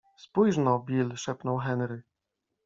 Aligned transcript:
-Spójrz 0.25 0.57
no, 0.57 0.79
Bill- 0.79 1.15
szepnął 1.17 1.57
Henry. 1.57 2.03